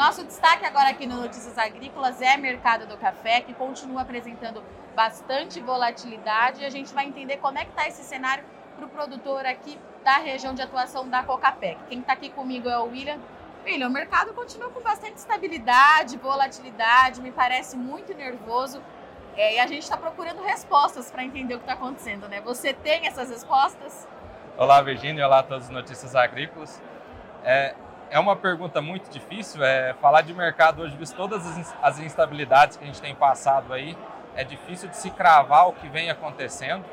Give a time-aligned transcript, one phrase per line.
[0.00, 4.64] Nosso destaque agora aqui no Notícias Agrícolas é mercado do café, que continua apresentando
[4.96, 8.42] bastante volatilidade e a gente vai entender como é que está esse cenário
[8.74, 11.78] para o produtor aqui da região de atuação da Cocapec.
[11.90, 13.18] Quem está aqui comigo é o William.
[13.62, 18.82] William, o mercado continua com bastante estabilidade, volatilidade, me parece muito nervoso.
[19.36, 22.40] É, e a gente está procurando respostas para entender o que está acontecendo, né?
[22.40, 24.08] Você tem essas respostas?
[24.56, 25.26] Olá, Virginia.
[25.26, 26.80] Olá a todos os Notícias Agrícolas.
[27.44, 27.74] É,
[28.10, 29.64] é uma pergunta muito difícil.
[29.64, 31.46] É, falar de mercado hoje, visto todas
[31.80, 33.96] as instabilidades que a gente tem passado aí,
[34.34, 36.84] é difícil de se cravar o que vem acontecendo.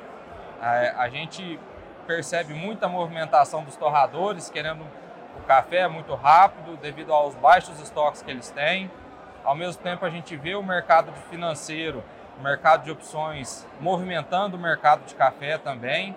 [0.62, 1.60] É, a gente
[2.06, 4.86] percebe muita movimentação dos torradores querendo
[5.38, 8.90] o café muito rápido devido aos baixos estoques que eles têm.
[9.44, 12.04] Ao mesmo tempo, a gente vê o mercado financeiro,
[12.40, 16.16] o mercado de opções movimentando o mercado de café também.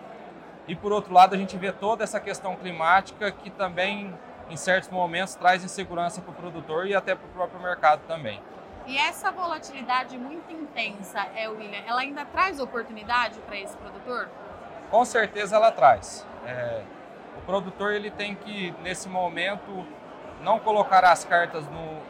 [0.67, 4.15] E por outro lado, a gente vê toda essa questão climática que também,
[4.51, 8.43] em certos momentos, traz insegurança para o produtor e até para o próprio mercado também.
[8.87, 14.29] E essa volatilidade muito intensa, é, William, ela ainda traz oportunidade para esse produtor?
[14.91, 16.27] Com certeza ela traz.
[16.45, 16.83] É,
[17.39, 19.87] o produtor ele tem que, nesse momento,
[20.41, 22.01] não colocar as cartas no,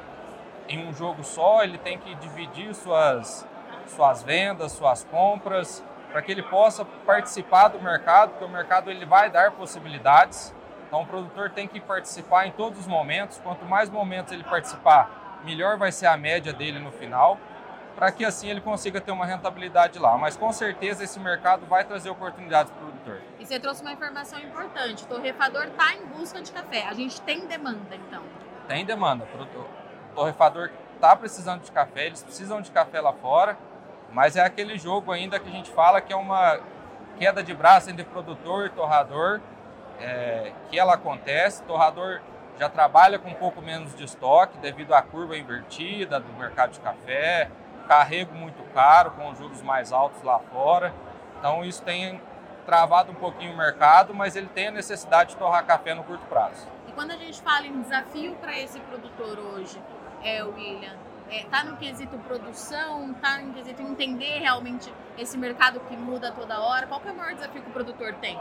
[0.68, 3.46] em um jogo só, ele tem que dividir suas,
[3.88, 9.04] suas vendas, suas compras, para que ele possa participar do mercado, porque o mercado ele
[9.04, 10.54] vai dar possibilidades.
[10.90, 13.38] Então o produtor tem que participar em todos os momentos.
[13.38, 17.38] Quanto mais momentos ele participar, melhor vai ser a média dele no final,
[17.94, 20.18] para que assim ele consiga ter uma rentabilidade lá.
[20.18, 23.20] Mas com certeza esse mercado vai trazer oportunidades para o produtor.
[23.38, 26.88] E você trouxe uma informação importante: o torrefador está em busca de café.
[26.88, 28.24] A gente tem demanda, então?
[28.66, 29.28] Tem demanda.
[29.32, 33.56] O torrefador está precisando de café, eles precisam de café lá fora,
[34.12, 36.58] mas é aquele jogo ainda que a gente fala que é uma
[37.16, 39.40] queda de braço entre produtor e torrador,
[40.00, 41.62] é, que ela acontece.
[41.64, 42.20] Torrador
[42.58, 46.80] já trabalha com um pouco menos de estoque devido à curva invertida do mercado de
[46.80, 47.50] café,
[47.88, 50.92] carrego muito caro com juros mais altos lá fora.
[51.38, 52.20] Então isso tem
[52.66, 56.24] travado um pouquinho o mercado, mas ele tem a necessidade de torrar café no curto
[56.26, 56.66] prazo.
[56.86, 59.80] E quando a gente fala em desafio para esse produtor hoje,
[60.22, 60.96] é, William,
[61.30, 66.60] está é, no quesito produção, está no quesito entender realmente esse mercado que muda toda
[66.60, 66.86] hora?
[66.86, 68.38] Qual é o maior desafio que o produtor tem?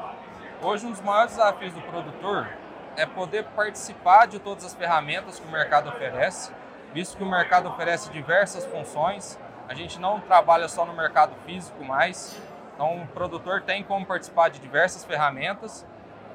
[0.62, 2.50] Hoje um dos maiores desafios do produtor
[2.98, 6.52] é poder participar de todas as ferramentas que o mercado oferece,
[6.94, 9.40] visto que o mercado oferece diversas funções.
[9.70, 12.38] A gente não trabalha só no mercado físico mais,
[12.76, 15.86] então o produtor tem como participar de diversas ferramentas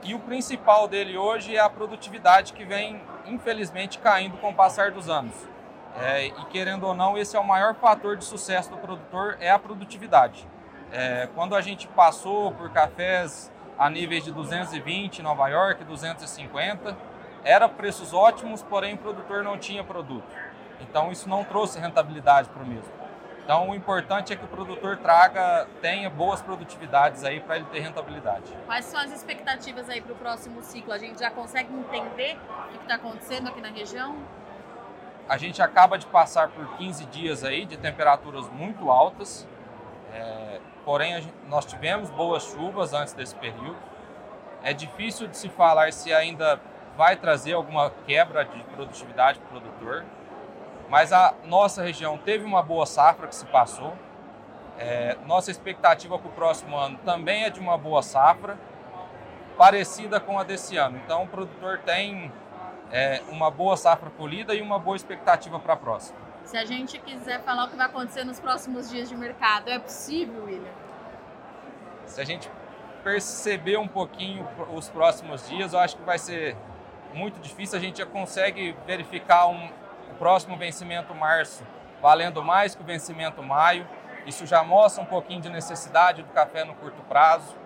[0.02, 4.90] e o principal dele hoje é a produtividade que vem, infelizmente, caindo com o passar
[4.90, 5.34] dos anos.
[6.00, 9.50] É, e querendo ou não, esse é o maior fator de sucesso do produtor, é
[9.50, 10.48] a produtividade.
[10.90, 16.96] É, quando a gente passou por cafés a níveis de 220 em Nova York, 250.
[17.42, 20.26] Era preços ótimos, porém o produtor não tinha produto.
[20.80, 22.92] Então isso não trouxe rentabilidade para o mesmo.
[23.44, 27.80] Então o importante é que o produtor traga, tenha boas produtividades aí para ele ter
[27.80, 28.50] rentabilidade.
[28.64, 30.92] Quais são as expectativas aí para o próximo ciclo?
[30.92, 34.16] A gente já consegue entender o que está acontecendo aqui na região?
[35.28, 39.46] A gente acaba de passar por 15 dias aí de temperaturas muito altas.
[40.14, 43.76] É, porém, gente, nós tivemos boas chuvas antes desse período.
[44.62, 46.60] É difícil de se falar se ainda
[46.96, 50.04] vai trazer alguma quebra de produtividade para o produtor,
[50.88, 53.92] mas a nossa região teve uma boa safra que se passou.
[54.78, 58.56] É, nossa expectativa para o próximo ano também é de uma boa safra,
[59.56, 61.00] parecida com a desse ano.
[61.04, 62.32] Então, o produtor tem
[62.90, 66.18] é, uma boa safra colhida e uma boa expectativa para a próxima.
[66.44, 69.78] Se a gente quiser falar o que vai acontecer nos próximos dias de mercado, é
[69.78, 70.72] possível, William?
[72.06, 72.50] Se a gente
[73.02, 76.56] perceber um pouquinho os próximos dias, eu acho que vai ser
[77.14, 77.78] muito difícil.
[77.78, 79.66] A gente já consegue verificar um,
[80.10, 81.64] o próximo vencimento março
[82.00, 83.88] valendo mais que o vencimento maio.
[84.26, 87.56] Isso já mostra um pouquinho de necessidade do café no curto prazo.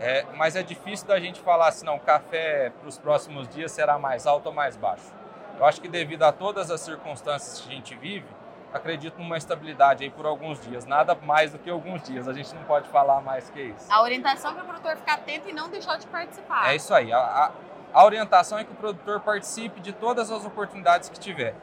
[0.00, 3.70] É, mas é difícil da gente falar assim, não, o café para os próximos dias
[3.70, 5.14] será mais alto ou mais baixo.
[5.58, 8.26] Eu acho que devido a todas as circunstâncias que a gente vive,
[8.72, 12.54] acredito numa estabilidade aí por alguns dias, nada mais do que alguns dias, a gente
[12.54, 13.90] não pode falar mais que isso.
[13.90, 16.70] A orientação é para o produtor ficar atento e não deixar de participar.
[16.70, 17.52] É isso aí, a, a,
[17.92, 21.54] a orientação é que o produtor participe de todas as oportunidades que tiver.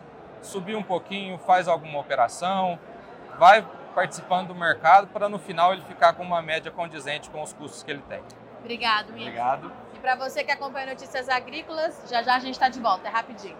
[0.42, 2.80] Subir um pouquinho, faz alguma operação,
[3.38, 7.54] vai participando do mercado para no final ele ficar com uma média condizente com os
[7.54, 8.22] custos que ele tem.
[8.60, 9.72] Obrigado, Obrigado.
[9.94, 13.12] E para você que acompanha Notícias Agrícolas, já já a gente está de volta, é
[13.12, 13.58] rapidinho.